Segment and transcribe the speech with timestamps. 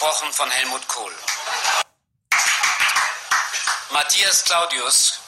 [0.00, 1.14] gesprochen von Helmut Kohl.
[3.90, 5.20] Matthias Claudius,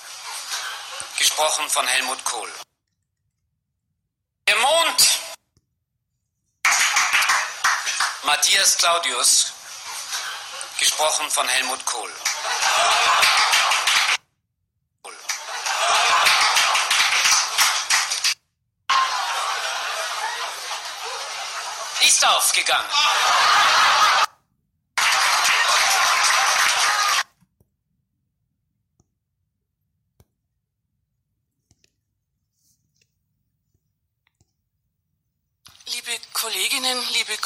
[1.19, 2.51] gesprochen von Helmut Kohl.
[4.49, 5.21] Der Mond.
[8.23, 9.53] Matthias Claudius,
[10.79, 12.11] gesprochen von Helmut Kohl.
[22.01, 22.89] Ist aufgegangen.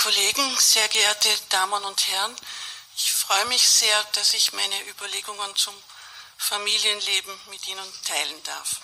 [0.07, 2.37] Kollegen, sehr geehrte Damen und Herren,
[2.97, 5.75] ich freue mich sehr, dass ich meine Überlegungen zum
[6.37, 8.83] Familienleben mit Ihnen teilen darf.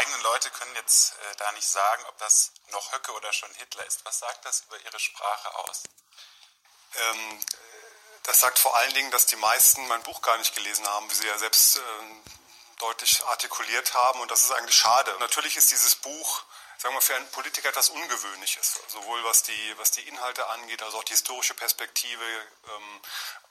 [0.00, 3.84] Eigenen Leute können jetzt äh, da nicht sagen, ob das noch Höcke oder schon Hitler
[3.86, 4.04] ist.
[4.04, 5.82] Was sagt das über Ihre Sprache aus?
[6.94, 7.44] Ähm,
[8.22, 11.14] das sagt vor allen Dingen, dass die meisten mein Buch gar nicht gelesen haben, wie
[11.14, 11.80] Sie ja selbst äh,
[12.78, 14.20] deutlich artikuliert haben.
[14.20, 15.14] Und das ist eigentlich schade.
[15.20, 16.44] Natürlich ist dieses Buch
[16.78, 20.96] sagen wir, für einen Politiker etwas Ungewöhnliches, sowohl was die, was die Inhalte angeht, also
[20.96, 23.00] auch die historische Perspektive ähm,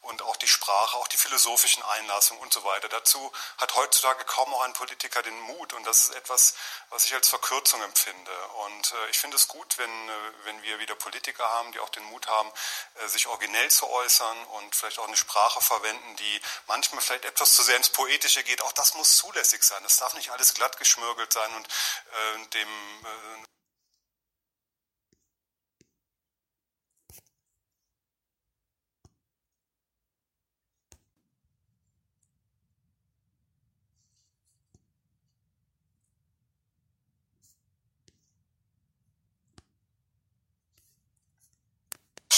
[0.01, 2.87] und auch die Sprache, auch die philosophischen Einlassungen und so weiter.
[2.89, 6.53] Dazu hat heutzutage kaum noch ein Politiker den Mut und das ist etwas,
[6.89, 8.31] was ich als Verkürzung empfinde.
[8.65, 10.13] Und äh, ich finde es gut, wenn, äh,
[10.45, 12.51] wenn wir wieder Politiker haben, die auch den Mut haben,
[12.95, 17.55] äh, sich originell zu äußern und vielleicht auch eine Sprache verwenden, die manchmal vielleicht etwas
[17.55, 18.61] zu sehr ins Poetische geht.
[18.61, 19.83] Auch das muss zulässig sein.
[19.85, 22.69] Es darf nicht alles glatt geschmürgelt sein und äh, dem
[23.05, 23.49] äh,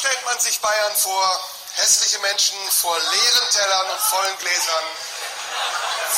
[0.01, 4.85] stellt man sich Bayern vor, hässliche Menschen vor leeren Tellern und vollen Gläsern,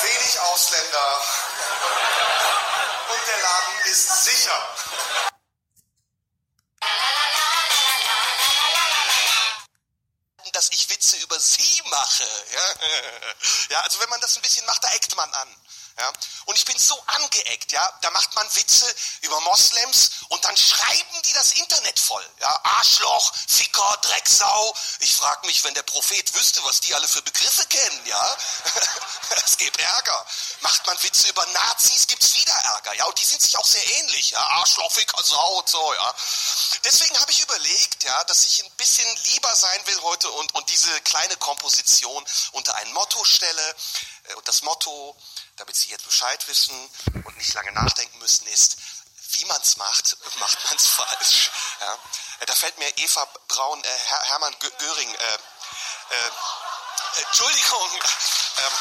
[0.03, 1.21] wenig Ausländer
[3.09, 4.75] und der Laden ist sicher.
[10.51, 12.27] dass ich Witze über sie mache.
[12.51, 12.87] Ja?
[13.71, 15.55] ja, also wenn man das ein bisschen macht, da eckt man an.
[15.97, 16.11] Ja?
[16.45, 18.85] Und ich bin so angeeckt, ja, da macht man Witze
[19.21, 22.27] über Moslems und dann schreiben die das Internet voll.
[22.39, 22.61] Ja?
[22.63, 24.75] Arschloch, Ficker, Drecksau.
[24.99, 28.37] Ich frage mich, wenn der Prophet wüsste, was die alle für Begriffe kennen, ja.
[29.45, 30.25] Es gibt Ärger.
[30.61, 33.05] Macht man Witze über Nazis, gibt's wieder Ärger, ja.
[33.05, 34.39] Und die sind sich auch sehr ähnlich, ja.
[34.39, 36.15] Arschloch, Ficker, Sau und so, ja.
[36.83, 40.69] Deswegen habe ich überlegt, ja, dass ich ein bisschen lieber sein will heute und, und
[40.69, 43.75] diese kleine Komposition unter ein Motto stelle.
[44.23, 45.15] Äh, Und das Motto,
[45.57, 46.89] damit Sie jetzt Bescheid wissen
[47.25, 48.77] und nicht lange nachdenken müssen, ist,
[49.33, 51.51] wie man es macht, macht man es falsch.
[51.79, 51.93] Ja.
[52.39, 56.31] Äh, Da fällt mir Eva Braun, äh, Her Hermann Gö Göring, äh, äh,
[57.27, 57.89] Entschuldigung,
[58.57, 58.73] ähm,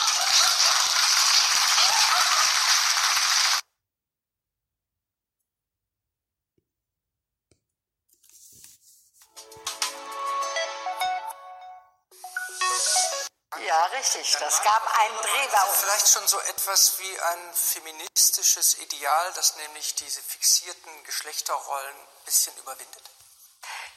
[14.22, 14.38] Richtig.
[14.38, 15.74] Das gab einen Drehbaum.
[15.80, 22.56] Vielleicht schon so etwas wie ein feministisches Ideal, das nämlich diese fixierten Geschlechterrollen ein bisschen
[22.58, 23.02] überwindet.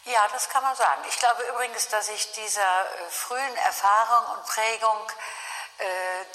[0.05, 1.03] Ja, das kann man sagen.
[1.09, 5.11] Ich glaube übrigens, dass ich dieser äh, frühen Erfahrung und Prägung
[5.77, 5.85] äh,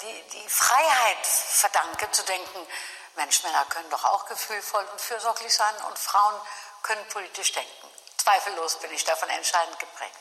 [0.01, 2.67] die, die Freiheit verdanke, zu denken,
[3.15, 6.39] Mensch, Männer können doch auch gefühlvoll und fürsorglich sein und Frauen
[6.81, 7.87] können politisch denken.
[8.17, 10.15] Zweifellos bin ich davon entscheidend geprägt.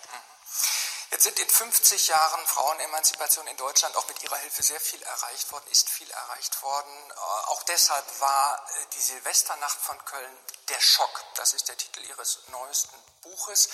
[1.10, 5.50] Jetzt sind in 50 Jahren Frauenemanzipation in Deutschland auch mit Ihrer Hilfe sehr viel erreicht
[5.50, 7.10] worden, ist viel erreicht worden.
[7.10, 7.14] Äh,
[7.50, 11.24] Auch deshalb war äh, die Silvesternacht von Köln der Schock.
[11.34, 13.68] Das ist der Titel Ihres neuesten Buches.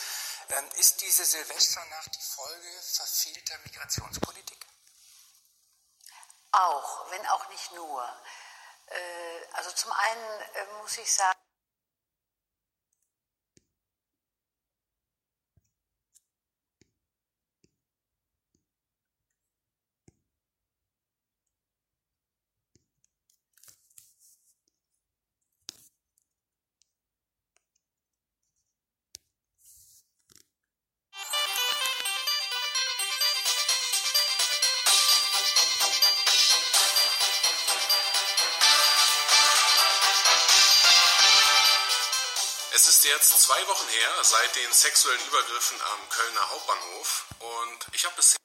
[0.49, 4.67] Ähm, Ist diese Silvesternacht die Folge verfehlter Migrationspolitik?
[6.53, 8.03] Auch, wenn auch nicht nur.
[8.87, 11.39] Äh, Also zum einen muss ich sagen,
[43.17, 48.37] jetzt zwei Wochen her seit den sexuellen Übergriffen am Kölner Hauptbahnhof und ich habe bisher.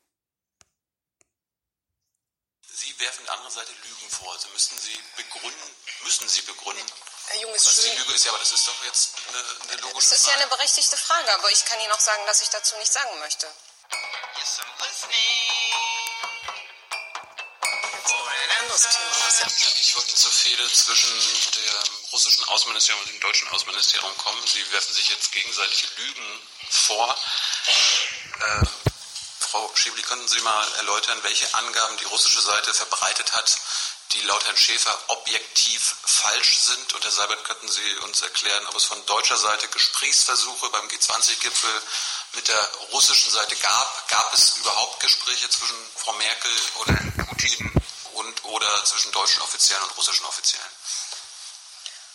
[2.74, 4.32] Sie werfen der anderen Seite Lügen vor.
[4.34, 6.86] Also müssen Sie begründen, müssen Sie begründen.
[7.28, 7.92] Herr Jung ist was schön.
[7.92, 10.34] die Lüge ist, ja, aber das ist doch jetzt eine, eine logische Das ist ja
[10.34, 10.44] Frage.
[10.46, 13.54] eine berechtigte Frage, aber ich kann Ihnen auch sagen, dass ich dazu nichts sagen möchte.
[18.32, 21.12] Ein anderes Thema, ja Ja, ich wollte zur Fehde zwischen
[21.52, 24.46] dem russischen Außenministerium und dem deutschen Außenministerium kommen.
[24.48, 27.18] Sie werfen sich jetzt gegenseitig Lügen vor.
[28.40, 28.66] Äh,
[29.40, 33.58] Frau Schäbli, könnten Sie mal erläutern, welche Angaben die russische Seite verbreitet hat,
[34.14, 36.94] die laut Herrn Schäfer objektiv falsch sind?
[36.94, 41.82] Und Herr Seibert, könnten Sie uns erklären, ob es von deutscher Seite Gesprächsversuche beim G20-Gipfel
[42.34, 44.08] mit der russischen Seite gab?
[44.10, 47.72] Gab es überhaupt Gespräche zwischen Frau Merkel und Putin
[48.14, 50.72] und oder zwischen deutschen Offiziellen und russischen Offiziellen?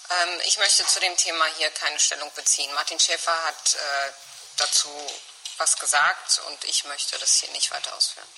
[0.08, 2.72] Ähm, ich möchte zu dem Thema hier keine Stellung beziehen.
[2.74, 4.12] Martin Schäfer hat äh,
[4.56, 4.88] dazu
[5.58, 8.28] was gesagt und ich möchte das hier nicht weiter ausführen.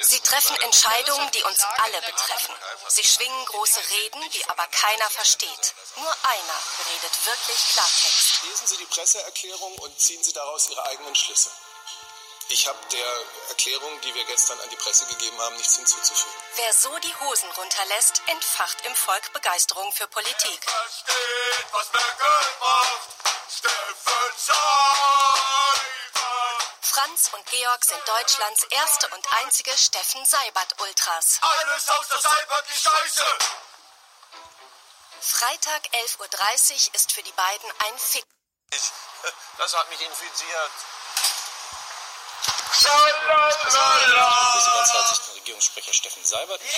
[0.00, 2.54] Sie treffen Entscheidungen, die uns alle betreffen.
[2.88, 5.74] Sie schwingen große Reden, die aber keiner versteht.
[5.96, 8.42] Nur einer redet wirklich Klartext.
[8.44, 11.50] Lesen Sie die Presseerklärung und ziehen Sie daraus Ihre eigenen Schlüsse.
[12.50, 16.32] Ich habe der Erklärung, die wir gestern an die Presse gegeben haben, nichts hinzuzufügen.
[16.56, 20.64] Wer so die Hosen runterlässt, entfacht im Volk Begeisterung für Politik.
[20.64, 22.28] Versteht, was Merkel
[22.60, 23.08] macht.
[23.54, 25.82] Steffen Seibert.
[26.80, 31.38] Franz und Georg sind Deutschlands erste und einzige Steffen Seibert-Ultras.
[31.42, 33.24] Alles aus der Seibert die Scheiße.
[35.20, 38.24] Freitag 11.30 Uhr ist für die beiden ein Fick.
[39.58, 40.70] Das hat mich infiziert.
[42.38, 42.57] Präsidents hat sich den
[45.36, 46.60] Regierungssprecher Steffen Seibert.
[46.60, 46.68] Thema.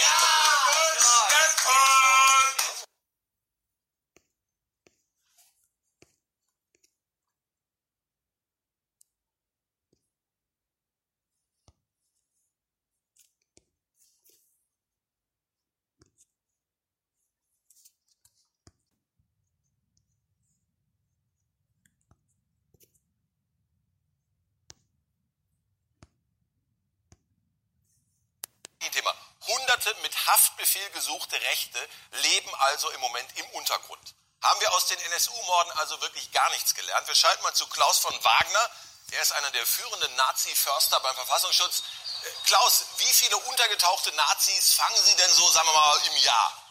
[30.02, 31.88] Mit Haftbefehl gesuchte Rechte
[32.22, 34.14] leben also im Moment im Untergrund.
[34.42, 37.06] Haben wir aus den NSU-Morden also wirklich gar nichts gelernt?
[37.06, 38.70] Wir schalten mal zu Klaus von Wagner.
[39.12, 41.82] Er ist einer der führenden Nazi-Förster beim Verfassungsschutz.
[42.22, 46.62] Äh, Klaus, wie viele untergetauchte Nazis fangen Sie denn so, sagen wir mal, im Jahr?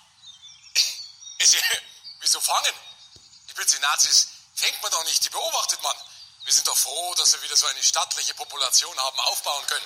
[2.22, 2.74] Wieso fangen?
[3.50, 5.96] Die bitte Nazis fängt man doch nicht, die beobachtet man.
[6.46, 9.86] Wir sind doch froh, dass wir wieder so eine stattliche Population haben aufbauen können.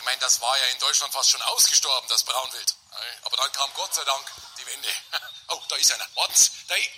[0.00, 2.74] Ich meine, das war ja in Deutschland fast schon ausgestorben, das Braunwild.
[3.22, 4.88] Aber dann kam Gott sei Dank die Wende.
[5.48, 6.06] Oh, da ist einer.
[6.14, 6.90] Warten Sie, da ist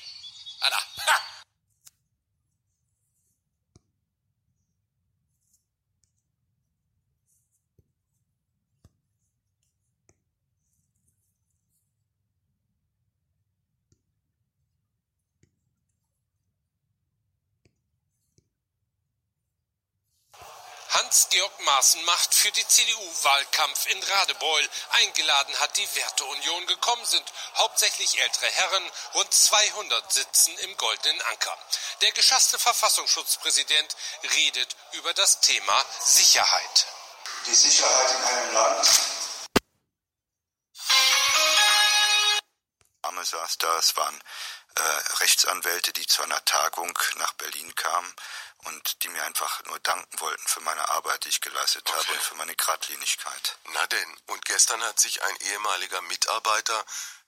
[0.60, 0.76] einer.
[0.76, 1.41] Ha!
[21.12, 24.68] Hans-Georg Maaßen macht für die CDU Wahlkampf in Radebeul.
[24.92, 26.66] Eingeladen hat die Werteunion.
[26.66, 28.90] Gekommen sind hauptsächlich ältere Herren.
[29.12, 31.58] Rund 200 sitzen im Goldenen Anker.
[32.00, 33.94] Der geschasste Verfassungsschutzpräsident
[34.36, 36.86] redet über das Thema Sicherheit.
[37.46, 38.88] Die Sicherheit in einem Land
[43.24, 43.78] saß da.
[43.78, 44.22] Es waren
[44.74, 44.82] äh,
[45.20, 48.14] Rechtsanwälte, die zu einer Tagung nach Berlin kamen
[48.64, 52.22] und die mir einfach nur danken wollten für meine Arbeit, die ich geleistet habe und
[52.22, 53.58] für meine Geradlinigkeit.
[53.72, 56.84] Na denn, und gestern hat sich ein ehemaliger Mitarbeiter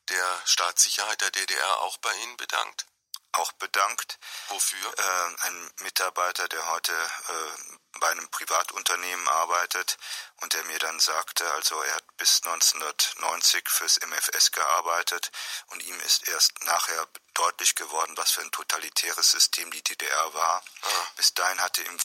[0.08, 2.86] der Staatssicherheit der DDR auch bei Ihnen bedankt.
[3.34, 4.18] Auch bedankt.
[4.48, 4.98] Wofür?
[4.98, 9.98] Äh, ein Mitarbeiter, der heute äh, bei einem Privatunternehmen arbeitet
[10.36, 15.32] und der mir dann sagte, also er hat bis 1990 fürs MFS gearbeitet
[15.66, 20.62] und ihm ist erst nachher deutlich geworden, was für ein totalitäres System die DDR war.
[20.82, 21.06] Ah.
[21.16, 21.98] Bis dahin hatte ihm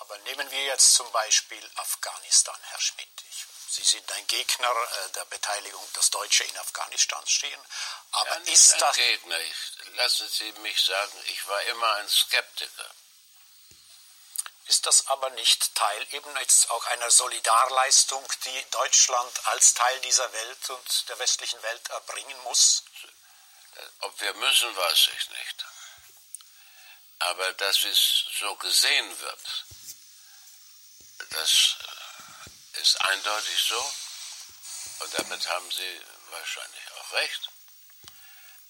[0.00, 3.24] Aber nehmen wir jetzt zum Beispiel Afghanistan, Herr Schmidt.
[3.30, 7.60] Ich, Sie sind ein Gegner äh, der Beteiligung, dass Deutsche in Afghanistan stehen.
[8.12, 8.96] Aber ja, nicht ist ein das.
[8.96, 9.38] Gegner.
[9.40, 12.90] Ich, lassen Sie mich sagen, ich war immer ein Skeptiker.
[14.64, 20.32] Ist das aber nicht Teil eben jetzt auch einer Solidarleistung, die Deutschland als Teil dieser
[20.32, 22.82] Welt und der westlichen Welt erbringen muss?
[24.00, 25.66] Ob wir müssen, weiß ich nicht.
[27.18, 29.64] Aber dass es so gesehen wird,
[31.30, 31.95] Das äh,
[32.76, 33.92] ist eindeutig so.
[35.00, 37.48] Und damit haben Sie wahrscheinlich auch recht.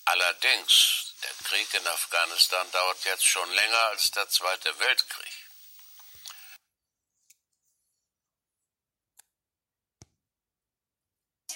[0.07, 5.33] Allerdings, der Krieg in Afghanistan dauert jetzt schon länger als der Zweite Weltkrieg.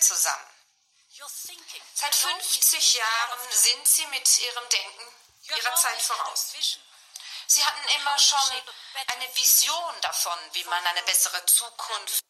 [0.00, 0.50] Zusammen.
[1.94, 6.52] Seit 50 Jahren sind Sie mit Ihrem Denken Ihrer Zeit voraus.
[7.46, 8.62] Sie hatten immer schon
[9.08, 12.20] eine Vision davon, wie man eine bessere Zukunft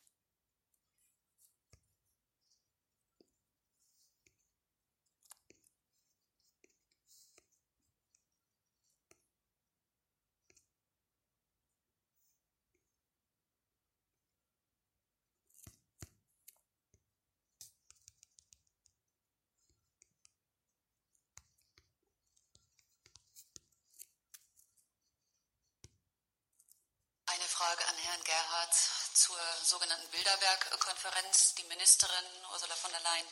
[27.33, 28.75] Eine Frage an Herrn Gerhard
[29.15, 31.55] zur sogenannten Bilderberg-Konferenz.
[31.55, 33.29] Die Ministerin Ursula von der Leyen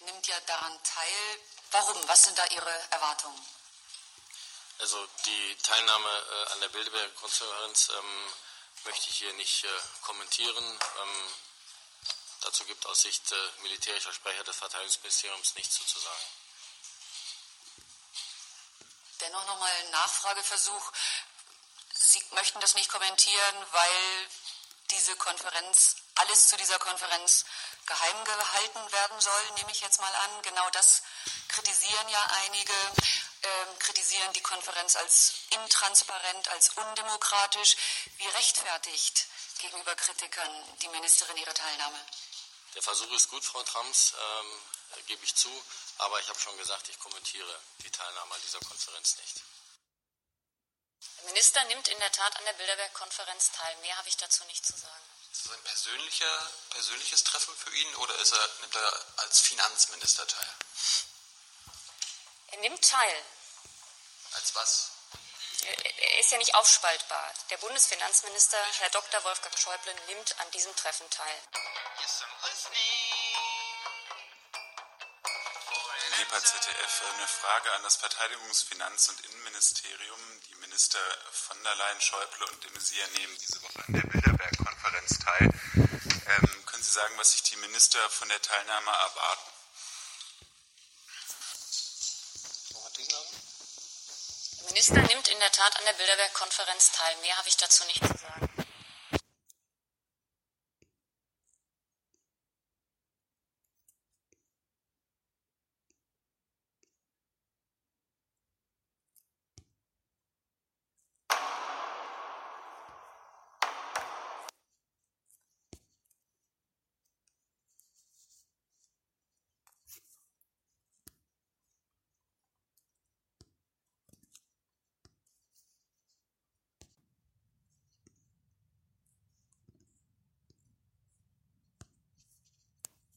[0.00, 1.40] nimmt ja daran teil.
[1.70, 2.08] Warum?
[2.08, 3.46] Was sind da Ihre Erwartungen?
[4.78, 8.32] Also die Teilnahme äh, an der Bilderberg-Konferenz ähm,
[8.84, 9.68] möchte ich hier nicht äh,
[10.00, 10.64] kommentieren.
[11.02, 11.34] Ähm,
[12.40, 16.24] dazu gibt aus Sicht äh, militärischer Sprecher des Verteidigungsministeriums nichts zu sagen.
[19.20, 20.92] Dennoch nochmal ein Nachfrageversuch.
[22.06, 24.28] Sie möchten das nicht kommentieren, weil
[24.90, 27.44] diese Konferenz, alles zu dieser Konferenz
[27.86, 30.42] geheim gehalten werden soll, nehme ich jetzt mal an.
[30.42, 31.02] Genau das
[31.48, 32.72] kritisieren ja einige,
[33.42, 37.76] ähm, kritisieren die Konferenz als intransparent, als undemokratisch.
[38.18, 39.26] Wie rechtfertigt
[39.58, 42.00] gegenüber Kritikern die Ministerin ihre Teilnahme?
[42.74, 44.62] Der Versuch ist gut, Frau Trams, ähm,
[45.06, 45.50] gebe ich zu,
[45.98, 49.53] aber ich habe schon gesagt, ich kommentiere die Teilnahme an dieser Konferenz nicht.
[51.24, 53.74] Der Minister nimmt in der Tat an der Bilderberg-Konferenz teil.
[53.78, 55.04] Mehr habe ich dazu nicht zu sagen.
[55.32, 60.26] Ist das ein persönlicher, persönliches Treffen für ihn oder ist er, nimmt er als Finanzminister
[60.26, 60.54] teil?
[62.48, 63.24] Er nimmt teil.
[64.32, 64.90] Als was?
[65.62, 67.32] Er ist ja nicht aufspaltbar.
[67.48, 69.24] Der Bundesfinanzminister, Herr Dr.
[69.24, 71.38] Wolfgang Schäuble, nimmt an diesem Treffen teil.
[76.18, 80.40] Lieber ZDF, eine Frage an das Verteidigungsfinanz- und Innenministerium.
[80.48, 80.98] Die Minister
[81.30, 85.48] von der Leyen, Schäuble und de Maizière nehmen diese Woche an der Bilderberg-Konferenz teil.
[85.76, 89.52] Ähm, können Sie sagen, was sich die Minister von der Teilnahme erwarten?
[94.58, 97.16] Der Minister nimmt in der Tat an der Bilderberg-Konferenz teil.
[97.18, 98.54] Mehr habe ich dazu nicht zu sagen.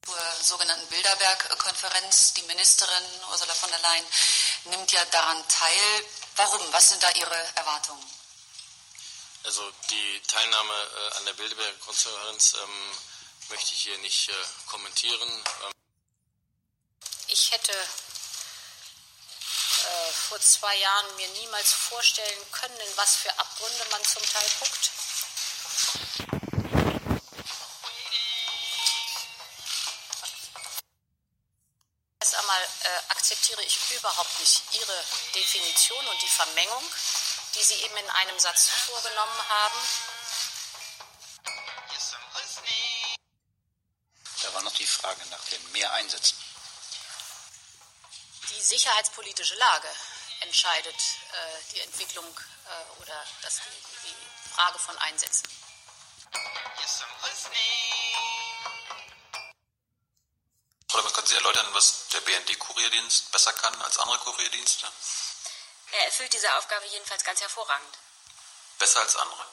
[0.07, 2.33] Zur sogenannten Bilderberg-Konferenz.
[2.33, 4.05] Die Ministerin Ursula von der Leyen
[4.65, 6.05] nimmt ja daran teil.
[6.37, 6.73] Warum?
[6.73, 8.03] Was sind da Ihre Erwartungen?
[9.43, 12.97] Also die Teilnahme äh, an der Bilderberg-Konferenz ähm,
[13.49, 14.33] möchte ich hier nicht äh,
[14.67, 15.29] kommentieren.
[15.65, 15.71] Ähm,
[17.27, 17.85] Ich hätte äh,
[20.29, 24.91] vor zwei Jahren mir niemals vorstellen können, in was für Abgründe man zum Teil guckt.
[33.17, 36.83] Akzeptiere ich überhaupt nicht Ihre Definition und die Vermengung,
[37.55, 39.79] die Sie eben in einem Satz vorgenommen haben.
[44.43, 46.37] Da war noch die Frage nach den Mehreinsätzen.
[48.51, 49.89] Die sicherheitspolitische Lage
[50.41, 55.49] entscheidet äh, die Entwicklung äh, oder das, die, die Frage von Einsätzen.
[60.97, 64.91] Oder könnte Sie erläutern, was der BND-Kurierdienst besser kann als andere Kurierdienste?
[65.91, 67.97] Er erfüllt diese Aufgabe jedenfalls ganz hervorragend.
[68.79, 69.45] Besser als andere.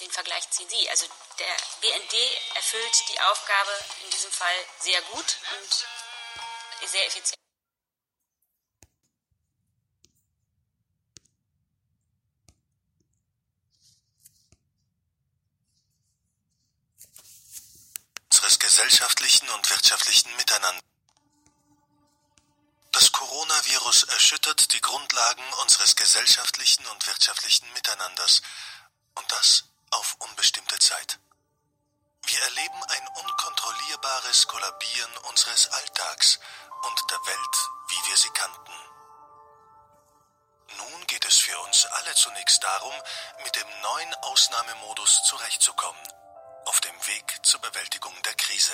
[0.00, 0.88] Den Vergleich ziehen Sie.
[0.88, 1.06] Also
[1.38, 2.14] der BND
[2.54, 7.40] erfüllt die Aufgabe in diesem Fall sehr gut und sehr effizient.
[18.50, 20.82] unseres gesellschaftlichen und wirtschaftlichen Miteinander.
[22.92, 28.40] Das Coronavirus erschüttert die Grundlagen unseres gesellschaftlichen und wirtschaftlichen Miteinanders
[29.16, 31.18] und das auf unbestimmte Zeit.
[32.24, 36.40] Wir erleben ein unkontrollierbares Kollabieren unseres Alltags
[36.80, 37.56] und der Welt,
[37.88, 38.72] wie wir sie kannten.
[40.78, 42.94] Nun geht es für uns alle zunächst darum,
[43.44, 46.02] mit dem neuen Ausnahmemodus zurechtzukommen,
[46.70, 48.72] auf dem Weg zur Bewältigung der Krise.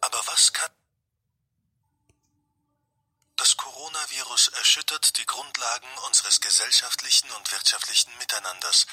[0.00, 0.70] Aber was kann
[3.36, 8.86] das Coronavirus erschüttert die Grundlagen unseres gesellschaftlichen und wirtschaftlichen Miteinanders.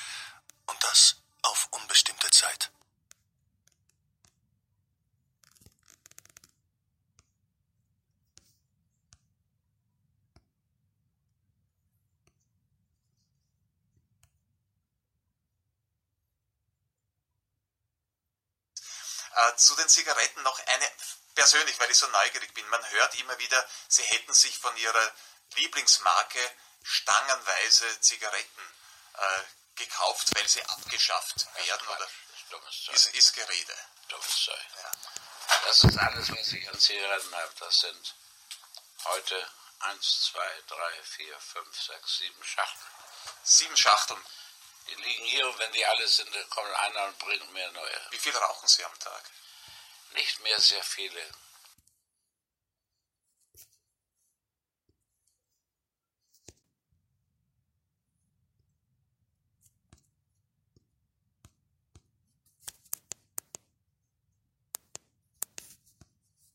[0.67, 2.71] Und das auf unbestimmte Zeit.
[19.37, 20.91] Äh, zu den Zigaretten noch eine
[21.35, 25.11] persönlich, weil ich so neugierig bin, man hört immer wieder, sie hätten sich von ihrer
[25.55, 26.39] Lieblingsmarke
[26.83, 28.73] stangenweise Zigaretten
[29.13, 29.43] äh,
[29.75, 32.09] gekauft, weil sie abgeschafft werden oder
[32.93, 33.75] ist, ist Gerede.
[34.07, 34.65] Dummes Zeug.
[34.77, 34.91] Ja.
[35.65, 37.53] Das ist alles, was ich an Zigaretten habe.
[37.59, 38.15] Das sind
[39.03, 39.47] heute
[39.79, 42.91] 1, 2, 3, 4, 5, 6, 7 Schachteln.
[43.43, 44.25] Sieben Schachteln?
[44.87, 48.01] Die liegen hier und wenn die alle sind, dann kommt einer und bringt mir neue.
[48.11, 49.23] Wie viel rauchen Sie am Tag?
[50.17, 51.21] Nicht mehr sehr viele.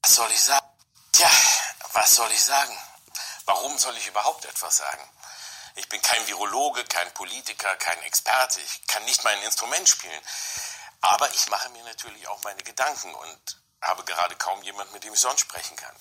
[0.02, 0.66] Was soll ich sagen?
[1.12, 1.30] Tja,
[1.92, 2.76] was soll ich sagen?
[3.44, 5.08] Warum soll ich überhaupt etwas sagen?
[5.76, 8.60] Ich bin kein Virologe, kein Politiker, kein Experte.
[8.60, 10.20] Ich kann nicht mein Instrument spielen.
[11.02, 15.12] Aber ich mache mir natürlich auch meine Gedanken und habe gerade kaum jemand, mit dem
[15.12, 15.94] ich sonst sprechen kann.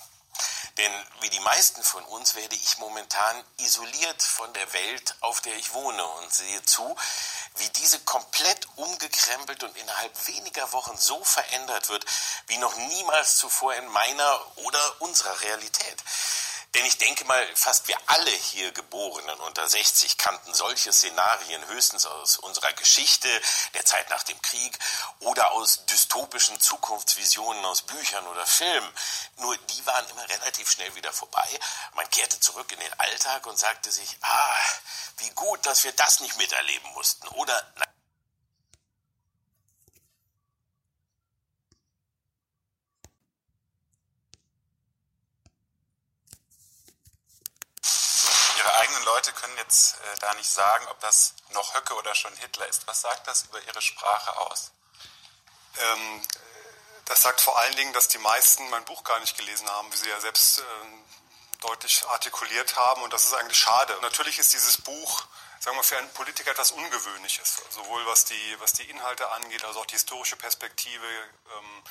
[0.77, 5.55] Denn wie die meisten von uns werde ich momentan isoliert von der Welt, auf der
[5.55, 6.95] ich wohne und sehe zu,
[7.57, 12.05] wie diese komplett umgekrempelt und innerhalb weniger Wochen so verändert wird,
[12.47, 16.03] wie noch niemals zuvor in meiner oder unserer Realität.
[16.73, 22.05] Denn ich denke mal, fast wir alle hier Geborenen unter 60 kannten solche Szenarien höchstens
[22.05, 23.27] aus unserer Geschichte,
[23.73, 24.79] der Zeit nach dem Krieg
[25.19, 28.89] oder aus dystopischen Zukunftsvisionen aus Büchern oder Filmen.
[29.37, 31.59] Nur die waren immer relativ schnell wieder vorbei.
[31.95, 34.59] Man kehrte zurück in den Alltag und sagte sich, ah,
[35.17, 37.27] wie gut, dass wir das nicht miterleben mussten.
[37.29, 37.85] Oder, na,
[49.01, 52.67] Eigenen Leute können jetzt äh, da nicht sagen, ob das noch Höcke oder schon Hitler
[52.67, 52.87] ist.
[52.87, 54.71] Was sagt das über Ihre Sprache aus?
[55.77, 56.21] Ähm,
[57.05, 59.97] das sagt vor allen Dingen, dass die meisten mein Buch gar nicht gelesen haben, wie
[59.97, 60.63] Sie ja selbst äh,
[61.61, 63.01] deutlich artikuliert haben.
[63.01, 63.97] Und das ist eigentlich schade.
[64.01, 65.25] Natürlich ist dieses Buch
[65.61, 69.81] sagen wir, für einen Politiker etwas Ungewöhnliches, sowohl was die, was die Inhalte angeht, also
[69.81, 71.83] auch die historische Perspektive ähm,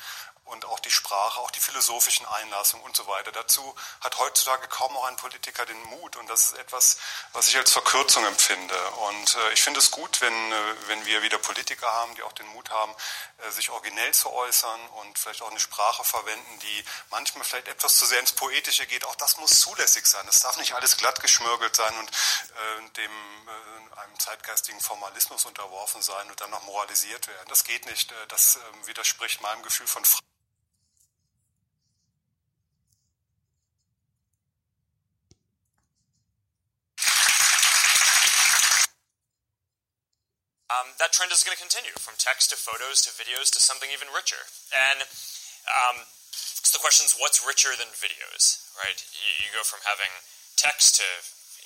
[0.51, 3.31] und auch die Sprache, auch die philosophischen Einlassungen und so weiter.
[3.31, 6.97] Dazu hat heutzutage kaum noch ein Politiker den Mut und das ist etwas,
[7.33, 8.79] was ich als Verkürzung empfinde.
[9.09, 12.33] Und äh, ich finde es gut, wenn, äh, wenn wir wieder Politiker haben, die auch
[12.33, 12.93] den Mut haben,
[13.37, 17.97] äh, sich originell zu äußern und vielleicht auch eine Sprache verwenden, die manchmal vielleicht etwas
[17.97, 19.05] zu sehr ins Poetische geht.
[19.05, 20.27] Auch das muss zulässig sein.
[20.27, 26.01] Es darf nicht alles glatt geschmörgelt sein und äh, dem äh, einem zeitgeistigen Formalismus unterworfen
[26.01, 27.47] sein und dann noch moralisiert werden.
[27.49, 28.11] Das geht nicht.
[28.11, 30.21] Äh, das ähm, widerspricht meinem Gefühl von Freiheit.
[40.71, 43.91] Um, that trend is going to continue from text to photos to videos to something
[43.91, 44.39] even richer.
[44.71, 45.03] And
[45.67, 48.95] um, so the question is, what's richer than videos, right?
[48.95, 50.07] You, go from having
[50.55, 51.07] text to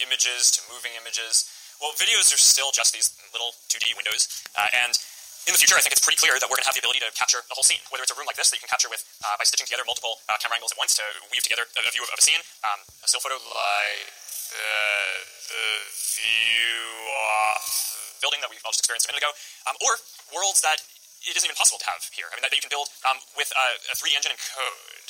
[0.01, 1.45] images to moving images.
[1.77, 4.25] Well, videos are still just these little 2D windows,
[4.57, 4.97] uh, and
[5.45, 7.05] in the future, I think it's pretty clear that we're going to have the ability
[7.05, 7.77] to capture the whole scene.
[7.93, 9.85] Whether it's a room like this that you can capture with uh, by stitching together
[9.85, 12.23] multiple uh, camera angles at once to weave together a, a view of, of, a
[12.25, 14.09] scene, um, a still photo like
[14.57, 15.15] uh,
[15.53, 15.69] the
[16.17, 16.81] view
[17.13, 17.61] of
[17.93, 17.94] the
[18.25, 19.29] building that we all just experienced a minute ago,
[19.69, 19.93] um, or
[20.33, 20.81] worlds that
[21.29, 22.25] it isn't even possible to have here.
[22.33, 25.09] I mean, that, you can build um, with a 3D engine and code.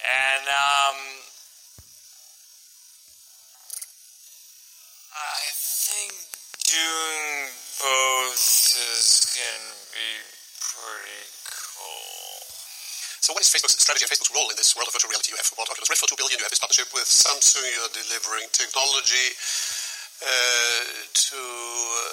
[0.00, 0.98] And um,
[5.12, 6.12] I think
[6.68, 8.44] doing both
[8.76, 9.60] is can
[9.92, 10.08] be
[10.60, 12.44] pretty cool.
[13.24, 15.32] So what is Facebook's strategy and Facebook's role in this world of virtual reality?
[15.32, 17.92] You have World Oculus Rift for 2 billion, you have this partnership with Samsung, you're
[17.92, 19.32] delivering technology
[20.20, 22.06] to uh,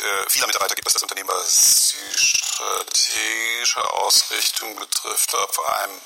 [0.00, 6.00] Äh, vieler Mitarbeiter gibt es das Unternehmen, was die strategische Ausrichtung betrifft, auf einem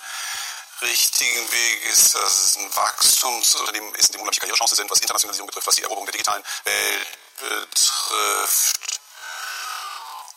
[0.81, 5.47] richtigen Weg ist, dass es ein Wachstumsunternehmen ist, in dem unglaubliche Karrierechancen sind, was Internationalisierung
[5.47, 7.07] betrifft, was die Eroberung der digitalen Welt
[7.39, 9.01] betrifft.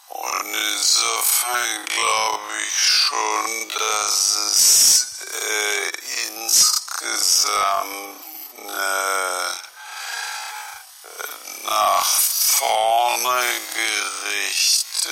[0.10, 5.92] Und insofern glaube ich schon, dass es äh,
[6.28, 8.20] insgesamt
[8.58, 9.56] eine
[11.64, 13.42] nach vorne
[13.74, 15.06] gerichtete?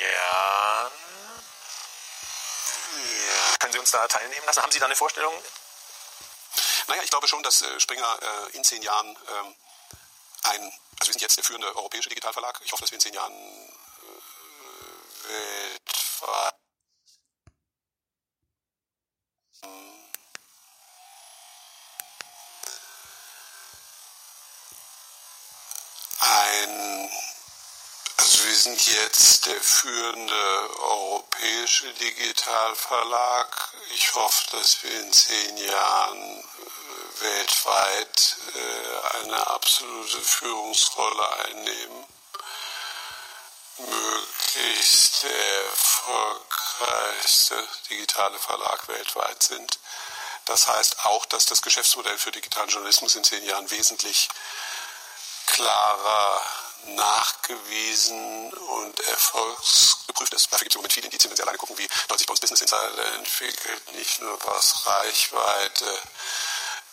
[0.00, 0.90] Ja.
[3.58, 4.62] Können Sie uns da teilnehmen lassen?
[4.62, 5.34] Haben Sie da eine Vorstellung?
[6.88, 9.54] Naja, ich glaube schon, dass äh, Springer äh, in zehn Jahren ähm,
[10.44, 10.62] ein,
[10.98, 12.58] also wir sind jetzt der führende europäische Digitalverlag.
[12.64, 16.54] Ich hoffe, dass wir in zehn Jahren äh, weltweit
[26.20, 27.10] ein,
[28.16, 33.72] also wir sind jetzt der führende europäische Digitalverlag.
[33.94, 42.06] Ich hoffe, dass wir in zehn Jahren äh, weltweit äh, eine absolute Führungsrolle einnehmen.
[43.78, 49.78] Möglichst der erfolgreichste digitale Verlag weltweit sind.
[50.44, 54.28] Das heißt auch, dass das Geschäftsmodell für digitalen Journalismus in zehn Jahren wesentlich
[55.46, 56.42] klarer
[56.86, 60.52] nachgewiesen und erfolgsgeprüft ist.
[60.52, 62.32] Dafür gibt es im Moment viele Indizien, wenn Sie alleine gucken, wie dort sich bei
[62.32, 65.98] uns Business Insider entwickelt, nicht nur was Reichweite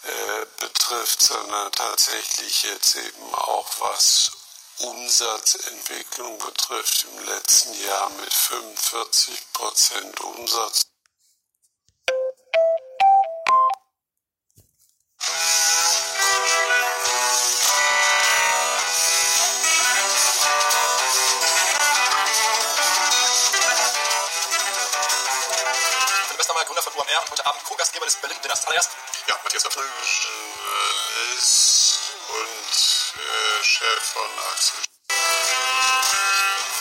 [0.04, 4.32] äh, betrifft, sondern tatsächlich jetzt eben auch was
[4.80, 7.06] Umsatzentwicklung betrifft.
[7.12, 10.86] Im letzten Jahr mit 45 Prozent Umsatz.
[27.56, 28.66] Abend Co-Gastgeber des Berlin Dinners.
[28.66, 28.92] Allererst.
[29.28, 29.84] Ja, Matthias Döpfner.
[30.12, 34.80] Journalist und äh, Chef von Axel.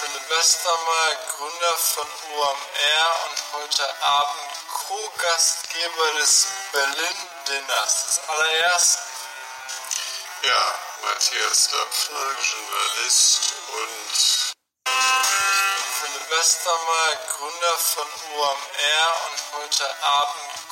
[0.01, 8.05] Philipp Westermeier, Gründer von UMR und heute Abend Co-Gastgeber des Berlin Dinners.
[8.07, 8.99] Das allererst.
[10.43, 14.55] Ja, Matthias Döpfner, Journalist und
[16.01, 20.64] Philipp Westermeier, Gründer von UMR und heute Abend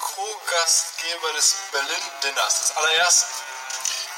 [0.43, 2.61] Co-Gastgeber des Berlin Dinners.
[2.61, 3.27] Das allererst.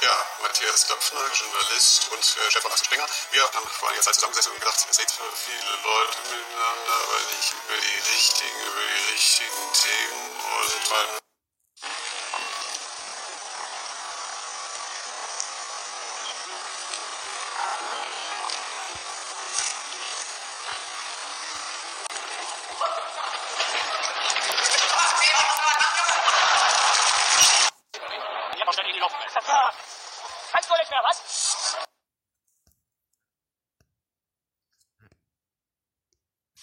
[0.00, 3.06] Ja, Matthias Döpfner, Journalist und äh, Chef von Axel Springer.
[3.30, 7.52] Wir haben vor einiger Zeit zusammengesessen und gedacht, ihr seid viele Leute miteinander, aber nicht
[7.52, 11.24] über die richtigen, über die richtigen Themen und weil
[30.54, 31.76] Kannst du nicht mehr, was?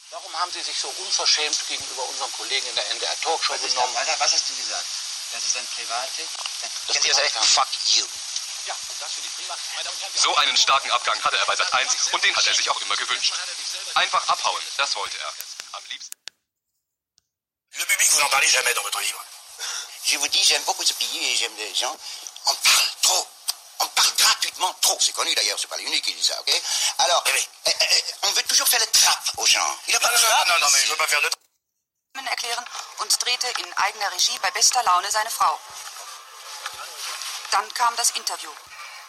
[0.09, 0.87] Warum haben Sie sich so
[1.31, 3.95] unverschämt gegenüber unserem Kollegen in der NDR Talkshow Was, ist genommen?
[3.95, 4.85] da, was hast du gesagt?
[5.31, 6.27] Das ist ein private.
[6.87, 8.05] Das ist echt Fuck you.
[8.65, 8.75] Ja,
[10.15, 12.79] So einen starken Abgang hatte er bei Sat 1 und den hat er sich auch
[12.81, 13.33] immer gewünscht.
[13.95, 15.33] Einfach abhauen, das wollte er.
[15.71, 16.15] Am liebsten.
[17.73, 19.23] Le public, vous n'en parlez jamais dans votre livre.
[20.03, 21.97] Je vous dis, j'aime beaucoup ce pays et j'aime les gens.
[22.45, 23.27] On parle trop.
[24.41, 24.97] Gratuitement trop.
[24.99, 26.61] C'est connu d'ailleurs, c'est pas l'unique qui dit ça, ok
[26.97, 29.77] Alors, eh, eh, eh, on veut toujours faire le trappe aux gens.
[29.87, 30.47] Il a pas de trappe.
[30.47, 31.29] Non, non, mais je veux pas faire de
[32.27, 32.65] erklären
[32.99, 35.59] und drehte in eigener Regie bei bester Laune seine Frau.
[37.51, 38.51] Dann kam das Interview.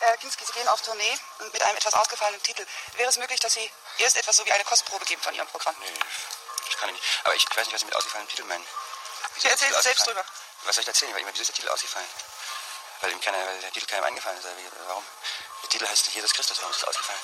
[0.00, 2.66] Herr Kinski, Sie gehen auf Tournee und mit einem etwas ausgefallenen Titel.
[2.96, 5.76] Wäre es möglich, dass Sie erst etwas so wie eine Kostprobe geben von Ihrem Programm?
[5.80, 5.92] Nee,
[6.66, 7.04] das kann ich nicht.
[7.24, 8.66] Aber ich weiß nicht, was Sie mit ausgefallenem Titel meinen.
[9.38, 10.24] Sie erzählen selbst drüber.
[10.64, 11.14] Was soll ich erzählen?
[11.14, 12.08] Weil, wieso ist der Titel ausgefallen?
[13.02, 14.44] Weil, ihm keiner, weil der Titel keinem eingefallen ist.
[14.46, 15.04] Wie- Warum?
[15.62, 16.58] Der Titel heißt Jesus Christus.
[16.60, 17.20] Warum ist er ausgefallen?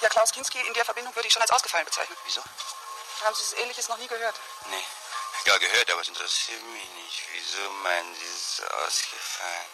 [0.00, 2.16] Ja, Klaus Kinski in der Verbindung würde ich schon als ausgefallen bezeichnen.
[2.24, 2.42] Wieso?
[3.24, 4.36] Haben Sie das Ähnliches noch nie gehört?
[4.66, 4.84] Nee.
[5.44, 7.22] Ja, gehört, aber es interessiert mich nicht.
[7.32, 9.66] Wieso meinen Sie, es ausgefallen?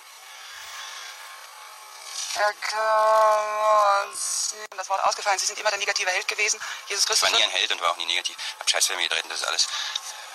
[4.77, 5.39] Das Wort ausgefallen.
[5.39, 6.61] Sie sind immer der negative Held gewesen.
[6.89, 7.31] Jesus Ich Christus.
[7.31, 8.37] war nie ein Held und war auch nie negativ.
[8.59, 9.67] Hab Scheißfilme gedreht und das ist alles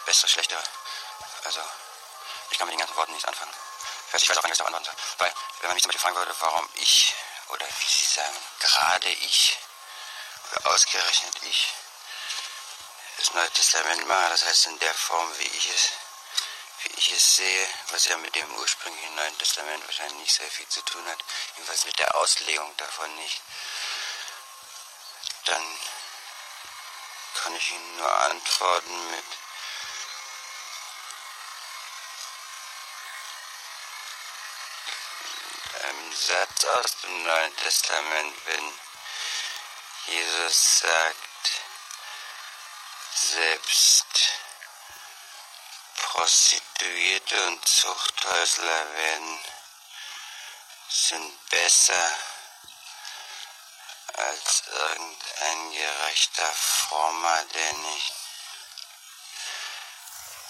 [0.05, 0.63] Bessere, Schlechtere.
[1.43, 1.61] Also,
[2.51, 3.53] ich kann mit den ganzen Worten nichts anfangen.
[4.11, 4.95] Also ich weiß auch was ich antworten soll.
[5.17, 7.13] Weil, wenn man mich zum Beispiel fragen würde, warum ich,
[7.49, 9.57] oder wie Sie sagen, gerade ich,
[10.51, 11.73] oder ausgerechnet ich,
[13.17, 15.91] das Neue Testament mache, das heißt in der Form, wie ich es,
[16.83, 20.67] wie ich es sehe, was ja mit dem ursprünglichen Neuen Testament wahrscheinlich nicht sehr viel
[20.67, 21.19] zu tun hat,
[21.55, 23.41] jedenfalls mit der Auslegung davon nicht,
[25.45, 25.79] dann
[27.41, 29.25] kann ich Ihnen nur antworten mit
[35.83, 38.73] einem Satz aus dem Neuen Testament, wenn
[40.07, 41.61] Jesus sagt,
[43.13, 44.05] selbst
[45.95, 49.39] Prostituierte und Zuchthäusler werden,
[50.89, 52.17] sind besser
[54.13, 58.13] als irgendein gerechter Frommer, der nicht,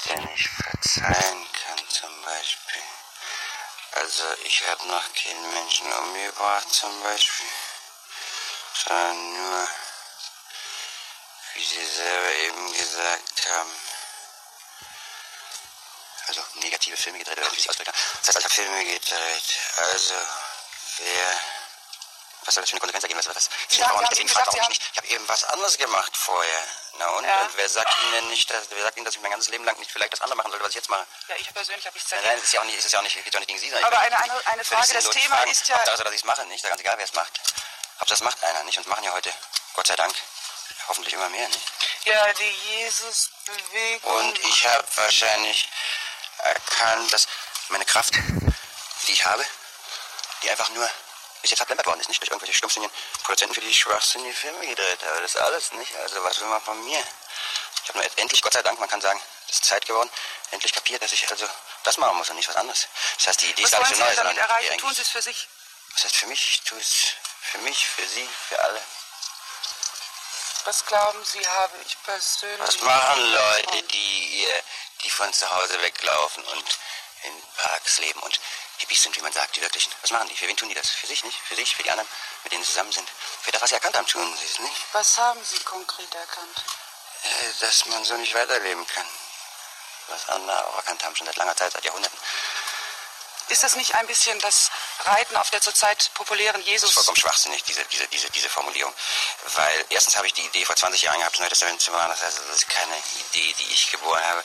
[0.06, 2.97] der nicht verzeihen kann zum Beispiel.
[4.00, 7.48] Also ich habe noch keinen Menschen umgebracht zum Beispiel,
[8.86, 9.68] sondern nur,
[11.56, 13.72] wie Sie selber eben gesagt haben,
[16.28, 17.94] also negative Filme gedreht, oder wie Sie ausdrücken.
[18.24, 19.58] Das heißt, Filme gedreht.
[19.78, 20.16] Also,
[20.98, 21.40] wer
[22.48, 23.20] was soll das für eine Konsequenz ergeben?
[23.20, 24.12] Was, was, sagen, warum Sie nicht?
[24.12, 24.92] Deswegen fragt gesagt, Sie ich nicht.
[24.94, 26.64] Ich habe eben was anderes gemacht vorher.
[26.98, 27.26] Na und?
[27.26, 27.42] Ja.
[27.42, 29.66] und wer sagt Ihnen denn nicht, dass, wer sagt Ihnen, dass ich mein ganzes Leben
[29.66, 31.06] lang nicht vielleicht das andere machen sollte, was ich jetzt mache?
[31.28, 32.30] Ja, ich persönlich habe nichts Nein, dagegen.
[32.32, 33.60] nein, das ist ja auch nicht, ist ja auch nicht, geht ja auch nicht gegen
[33.60, 33.74] Sie.
[33.84, 35.76] Aber ich- eine, eine, eine Frage, das Thema fragen, ist ja...
[35.78, 36.64] Hauptsache, dass ich es mache, nicht?
[36.64, 37.40] Ganz egal, wer es macht.
[38.00, 38.78] Hauptsache, das macht einer, nicht?
[38.78, 39.32] Und machen ja heute,
[39.74, 40.16] Gott sei Dank,
[40.88, 41.62] hoffentlich immer mehr, nicht?
[42.06, 44.12] Ja, die Jesus-Bewegung...
[44.14, 45.68] Und ich habe wahrscheinlich
[46.40, 47.28] erkannt, dass
[47.70, 48.14] meine Kraft,
[49.08, 49.46] die ich habe,
[50.44, 50.90] die einfach nur
[51.42, 54.66] bis jetzt verplempert worden ist, nicht durch irgendwelche stumpfsinnigen Produzenten, für die ich schwachsinnige Filme
[54.68, 55.22] gedreht habe.
[55.22, 55.96] Das ist alles, nicht?
[55.98, 57.00] Also was will man von mir?
[57.84, 60.10] Ich habe nur jetzt endlich, Gott sei Dank, man kann sagen, es ist Zeit geworden,
[60.52, 61.48] endlich kapiert, dass ich also
[61.84, 62.88] das machen muss und nicht was anderes.
[63.18, 64.60] Das heißt, die Idee Was ist gar wollen nicht Sie so neu, denn damit sondern
[64.60, 64.78] die erreichen?
[64.80, 65.48] Tun Sie es für sich?
[65.98, 66.54] was heißt für mich?
[66.54, 68.82] Ich tue es für mich, für Sie, für alle.
[70.66, 72.68] Was glauben Sie, habe ich persönlich...
[72.68, 74.48] Was machen Leute, die,
[75.04, 76.78] die von zu Hause weglaufen und
[77.24, 78.40] in Parks leben und
[78.78, 79.92] Hippies sind, wie man sagt, die wirklichen?
[80.02, 80.36] Was machen die?
[80.36, 80.90] Für wen tun die das?
[80.90, 81.40] Für sich nicht?
[81.48, 82.08] Für sich, für die anderen,
[82.44, 83.10] mit denen sie zusammen sind?
[83.42, 84.76] Für das, was sie erkannt haben, tun sie es nicht?
[84.94, 86.64] Was haben Sie konkret erkannt?
[87.24, 89.06] Äh, dass man so nicht weiterleben kann.
[90.08, 92.18] Was andere auch erkannt haben, schon seit langer Zeit, seit Jahrhunderten.
[93.50, 94.70] Ist das nicht ein bisschen das
[95.06, 96.90] Reiten auf der zurzeit populären Das Jesus?
[96.90, 98.94] ist vollkommen schwachsinnig, diese, diese, diese, diese Formulierung.
[99.56, 102.10] Weil erstens habe ich die Idee vor 20 Jahren gehabt, das Neue Testament zu machen.
[102.10, 102.96] Das heißt, das ist keine
[103.30, 104.44] Idee, die ich geboren habe.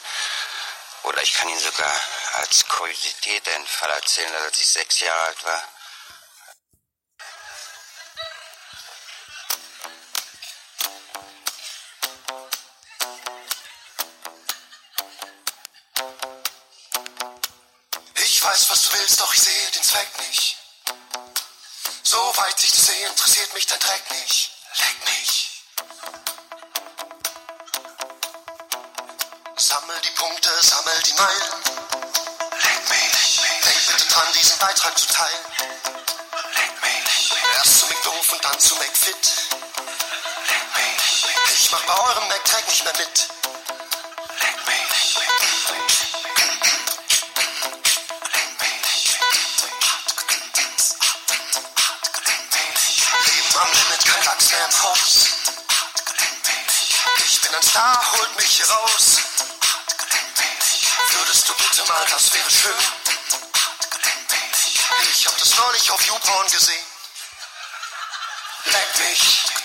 [1.05, 1.93] Oder ich kann Ihnen sogar
[2.35, 5.63] als Kuriosität einen Fall erzählen, als ich sechs Jahre alt war,
[18.25, 20.57] Ich weiß, was du willst, doch ich sehe den Zweck nicht.
[22.03, 24.51] So weit ich das sehe, interessiert mich dein Dreck nicht.
[24.79, 25.52] Leck mich.
[29.73, 31.63] Sammel die Punkte, sammel die Meilen.
[32.63, 33.41] Leck mich.
[33.65, 35.45] Denk bitte dran, diesen Beitrag zu teilen.
[36.57, 37.33] Leck mich.
[37.55, 39.33] Erst zu McDoof und dann zu McFit.
[40.47, 41.25] Leck mich.
[41.57, 43.29] Ich mach bei eurem McTag nicht mehr mit.
[44.41, 44.57] Leck.
[53.25, 55.29] Leben am Limit, kein Lachs mehr im Haus.
[57.25, 59.22] Ich bin ein Star, holt mich raus.
[61.83, 62.75] Bitte mal, das wäre schön.
[65.15, 66.87] Ich hab das neulich auf YouPorn gesehen.
[68.67, 69.62] Leck mich.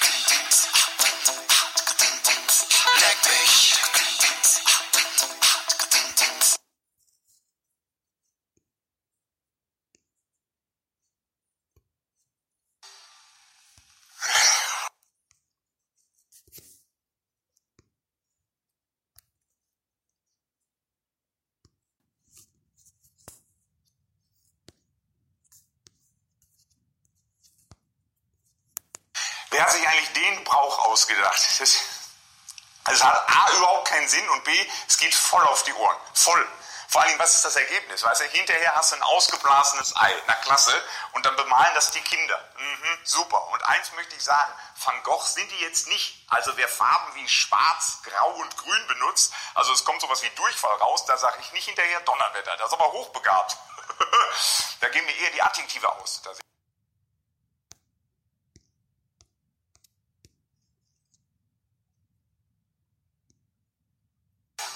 [35.37, 35.97] Voll auf die Ohren.
[36.13, 36.47] Voll.
[36.89, 38.01] Vor allen Dingen, was ist das Ergebnis?
[38.01, 40.13] Weißt du, hinterher hast du ein ausgeblasenes Ei.
[40.25, 40.73] Na klasse.
[41.11, 42.39] Und dann bemalen das die Kinder.
[42.57, 43.45] Mhm, super.
[43.49, 44.51] Und eins möchte ich sagen,
[44.83, 46.25] Van Gogh sind die jetzt nicht.
[46.29, 50.75] Also wer Farben wie schwarz, grau und grün benutzt, also es kommt sowas wie Durchfall
[50.77, 52.55] raus, da sage ich nicht hinterher Donnerwetter.
[52.57, 53.57] Das ist aber hochbegabt.
[54.79, 56.21] da gehen mir eher die Adjektive aus.
[56.23, 56.31] Da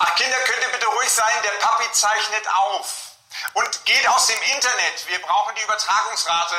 [0.04, 1.52] Ach Kinder, könnt ihr bitte ruhig sein, der
[1.94, 3.12] Zeichnet auf.
[3.54, 5.08] Und geht aus dem Internet.
[5.08, 6.56] Wir brauchen die Übertragungsrate.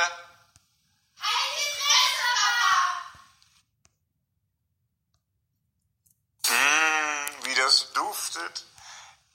[6.49, 8.64] Mmh, wie das duftet.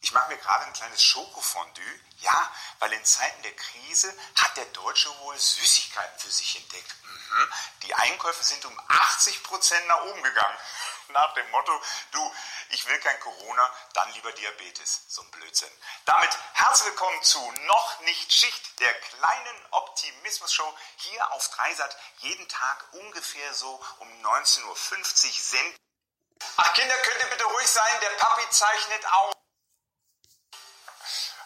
[0.02, 2.00] Ich mache mir gerade ein kleines Schokofondue.
[2.20, 6.96] Ja, weil in Zeiten der Krise hat der Deutsche wohl Süßigkeiten für sich entdeckt.
[7.04, 7.52] Mhm.
[7.84, 10.58] Die Einkäufe sind um 80 Prozent nach oben gegangen.
[11.10, 12.36] Nach dem Motto, du,
[12.70, 15.06] ich will kein Corona, dann lieber Diabetes.
[15.08, 15.72] So ein Blödsinn.
[16.06, 21.96] Damit herzlich willkommen zu Noch nicht Schicht, der kleinen Optimismus-Show hier auf Dreisat.
[22.18, 25.76] Jeden Tag ungefähr so um 19.50 Uhr senden.
[26.58, 29.34] Ach Kinder, könnt ihr bitte ruhig sein, der Papi zeichnet auf.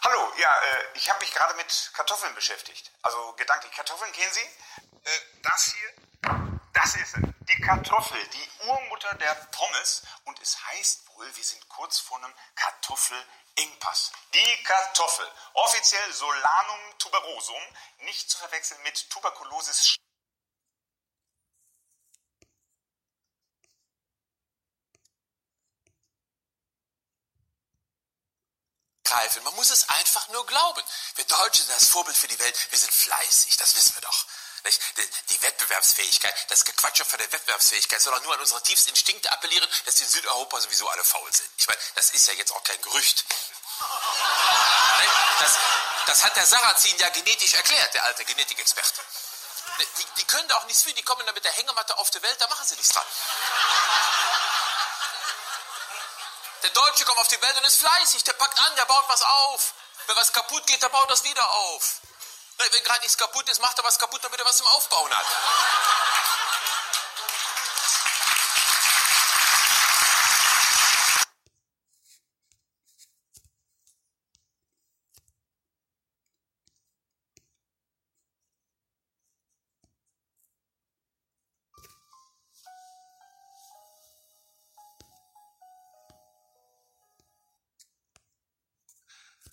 [0.04, 2.90] Hallo, ja, äh, ich habe mich gerade mit Kartoffeln beschäftigt.
[3.02, 4.40] Also gedanklich, Kartoffeln kennen Sie?
[5.04, 7.22] Äh, das hier, das ist es.
[7.48, 10.02] Die Kartoffel, die Urmutter der Pommes.
[10.24, 14.12] Und es heißt wohl, wir sind kurz vor einem Kartoffelengpass.
[14.34, 17.62] Die Kartoffel, offiziell Solanum tuberosum,
[17.98, 19.96] nicht zu verwechseln mit Tuberkulosis.
[29.44, 30.82] Man muss es einfach nur glauben.
[31.16, 32.66] Wir Deutschen sind das Vorbild für die Welt.
[32.70, 34.26] Wir sind fleißig, das wissen wir doch.
[34.64, 34.80] Nicht?
[35.30, 39.68] Die, Wettbewerbsfähigkeit, das Gequatsche von der Wettbewerbsfähigkeit soll auch nur an unsere tiefsten Instinkte appellieren,
[39.86, 41.50] dass die in Südeuropa sowieso alle faul sind.
[41.56, 43.24] Ich meine, das ist ja jetzt auch kein Gerücht.
[45.40, 45.58] Das,
[46.06, 49.00] das hat der Sarrazin ja genetisch erklärt, der alte Genetikexperte.
[49.78, 52.22] Die, die können da auch nichts für, die kommen da mit der Hängematte auf die
[52.22, 53.06] Welt, da machen sie nichts dran.
[56.62, 59.22] Der Deutsche kommt auf die Welt und ist fleißig, der packt an, der baut was
[59.22, 59.74] auf.
[60.06, 62.00] Wenn was kaputt geht, der baut das wieder auf.
[62.58, 65.26] Wenn gerade nichts kaputt ist, macht er was kaputt, damit er was zum Aufbauen hat.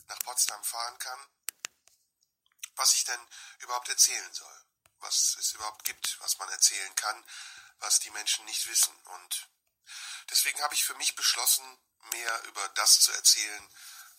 [0.10, 1.20] nach Potsdam fahren kann,
[2.80, 3.28] was ich denn
[3.60, 4.62] überhaupt erzählen soll,
[5.00, 7.26] was es überhaupt gibt, was man erzählen kann,
[7.80, 8.96] was die Menschen nicht wissen.
[9.06, 9.48] Und
[10.30, 11.66] deswegen habe ich für mich beschlossen,
[12.12, 13.70] mehr über das zu erzählen,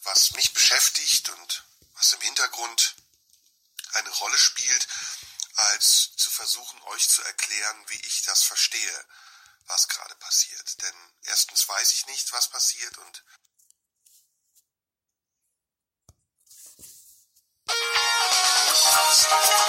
[0.03, 2.97] was mich beschäftigt und was im Hintergrund
[3.95, 4.87] eine Rolle spielt,
[5.55, 9.07] als zu versuchen, euch zu erklären, wie ich das verstehe,
[9.67, 10.83] was gerade passiert.
[10.83, 10.95] Denn
[11.25, 13.25] erstens weiß ich nicht, was passiert und
[18.93, 19.60] house.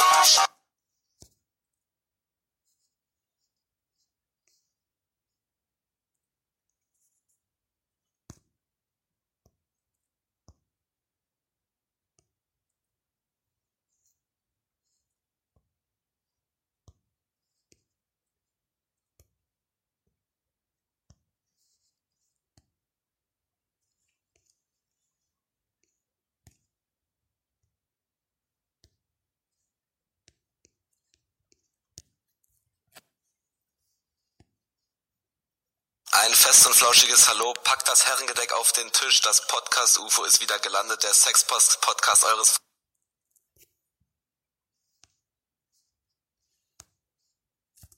[36.31, 40.57] Ein fest und flauschiges Hallo, packt das Herrengedeck auf den Tisch, das Podcast-UFO ist wieder
[40.59, 42.57] gelandet, der Sexpost-Podcast eures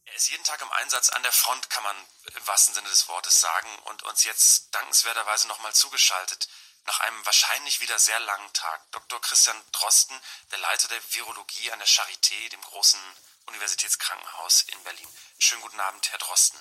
[0.06, 1.96] Er ist jeden Tag im Einsatz an der Front, kann man
[2.36, 6.50] im wahrsten Sinne des Wortes sagen, und uns jetzt dankenswerterweise nochmal zugeschaltet,
[6.86, 8.82] nach einem wahrscheinlich wieder sehr langen Tag.
[8.94, 9.22] Dr.
[9.22, 13.00] Christian Drosten, der Leiter der Virologie an der Charité, dem großen
[13.46, 15.08] Universitätskrankenhaus in Berlin.
[15.38, 16.60] Schönen guten Abend, Herr Drosten.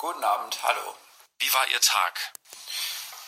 [0.00, 0.96] Guten Abend, hallo.
[1.40, 2.20] Wie war Ihr Tag?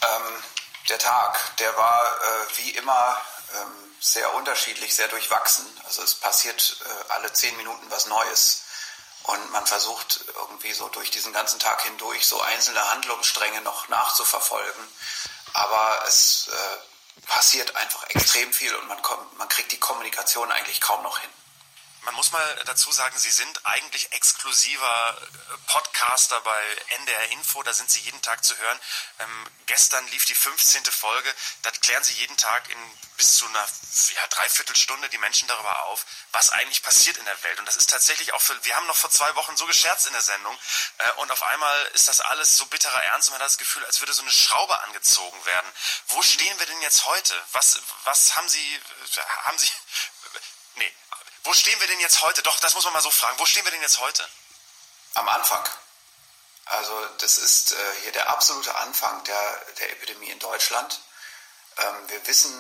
[0.02, 0.42] Ähm,
[0.90, 3.22] der Tag, der war äh, wie immer
[3.54, 5.66] ähm, sehr unterschiedlich, sehr durchwachsen.
[5.86, 8.64] Also es passiert äh, alle zehn Minuten was Neues.
[9.22, 14.88] Und man versucht irgendwie so durch diesen ganzen Tag hindurch so einzelne Handlungsstränge noch nachzuverfolgen.
[15.54, 20.82] Aber es äh, passiert einfach extrem viel und man, kommt, man kriegt die Kommunikation eigentlich
[20.82, 21.30] kaum noch hin.
[22.04, 25.28] Man muss mal dazu sagen, Sie sind eigentlich exklusiver
[25.66, 28.80] Podcaster bei NDR Info, da sind Sie jeden Tag zu hören.
[29.20, 30.84] Ähm, gestern lief die 15.
[30.86, 31.32] Folge,
[31.62, 32.78] da klären Sie jeden Tag in
[33.22, 33.68] bis zu einer
[34.14, 37.58] ja, Dreiviertelstunde die Menschen darüber auf, was eigentlich passiert in der Welt.
[37.60, 40.12] Und das ist tatsächlich auch für, wir haben noch vor zwei Wochen so gescherzt in
[40.12, 40.58] der Sendung
[40.98, 43.84] äh, und auf einmal ist das alles so bitterer Ernst und man hat das Gefühl,
[43.84, 45.72] als würde so eine Schraube angezogen werden.
[46.08, 47.40] Wo stehen wir denn jetzt heute?
[47.52, 48.80] Was, was haben Sie,
[49.44, 49.70] haben Sie,
[51.44, 52.42] wo stehen wir denn jetzt heute?
[52.42, 53.38] Doch, das muss man mal so fragen.
[53.38, 54.26] Wo stehen wir denn jetzt heute?
[55.14, 55.68] Am Anfang.
[56.66, 61.00] Also das ist äh, hier der absolute Anfang der, der Epidemie in Deutschland.
[61.78, 62.54] Ähm, wir wissen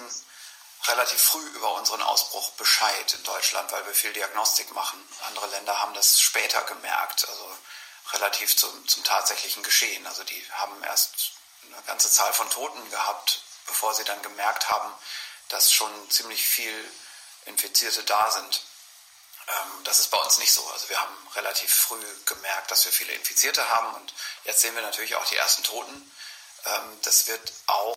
[0.84, 5.00] relativ früh über unseren Ausbruch Bescheid in Deutschland, weil wir viel Diagnostik machen.
[5.28, 7.56] Andere Länder haben das später gemerkt, also
[8.12, 10.06] relativ zum, zum tatsächlichen Geschehen.
[10.06, 11.32] Also die haben erst
[11.66, 14.92] eine ganze Zahl von Toten gehabt, bevor sie dann gemerkt haben,
[15.48, 16.92] dass schon ziemlich viel
[17.46, 18.62] Infizierte da sind.
[19.48, 20.66] Ähm, das ist bei uns nicht so.
[20.68, 24.14] Also wir haben relativ früh gemerkt, dass wir viele Infizierte haben und
[24.44, 26.12] jetzt sehen wir natürlich auch die ersten Toten.
[26.64, 27.96] Ähm, das wird auch